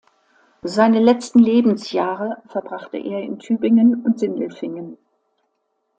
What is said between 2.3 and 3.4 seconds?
verbrachte er in